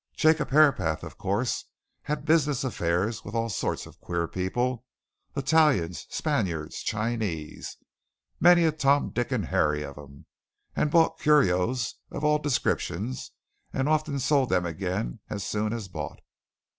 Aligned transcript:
Jacob 0.15 0.49
Herapath, 0.49 1.03
of 1.03 1.19
course, 1.19 1.65
had 2.01 2.25
business 2.25 2.63
affairs 2.63 3.23
with 3.23 3.35
all 3.35 3.49
sorts 3.49 3.85
of 3.85 3.99
queer 4.01 4.27
people 4.27 4.83
Italians, 5.35 6.07
Spaniards, 6.09 6.81
Chinese 6.81 7.77
many 8.39 8.65
a 8.65 8.71
Tom, 8.71 9.11
Dick, 9.11 9.31
and 9.31 9.45
Harry 9.45 9.83
of 9.83 9.99
'em; 9.99 10.25
he 10.75 10.85
bought 10.85 11.19
curios 11.19 11.97
of 12.09 12.23
all 12.23 12.39
descriptions, 12.39 13.29
and 13.71 13.87
often 13.87 14.17
sold 14.17 14.49
them 14.49 14.65
again 14.65 15.19
as 15.29 15.43
soon 15.43 15.71
as 15.71 15.87
bought." 15.87 16.17